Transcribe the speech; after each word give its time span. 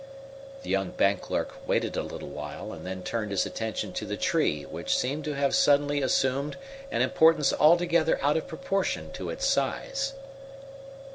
The 0.63 0.71
young 0.71 0.89
bank 0.89 1.21
clerk 1.21 1.53
waited 1.67 1.95
a 1.95 2.01
little 2.01 2.29
while, 2.29 2.73
and 2.73 2.87
then 2.87 3.03
turned 3.03 3.29
his 3.29 3.45
attention 3.45 3.93
to 3.93 4.05
the 4.07 4.17
tree 4.17 4.63
which 4.63 4.97
seemed 4.97 5.23
to 5.25 5.35
have 5.35 5.53
suddenly 5.53 6.01
assumed 6.01 6.57
an 6.89 7.03
importance 7.03 7.53
altogether 7.53 8.17
out 8.23 8.35
of 8.35 8.47
proportion 8.47 9.11
to 9.11 9.29
its 9.29 9.45
size. 9.45 10.13